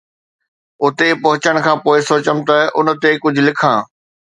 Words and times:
اتي 0.83 1.09
پهچڻ 1.23 1.55
کان 1.65 1.77
پوءِ 1.83 1.97
سوچيم 2.09 2.37
ته 2.47 2.57
ان 2.77 2.87
تي 3.01 3.11
ڪجهه 3.23 3.45
لکان 3.47 3.77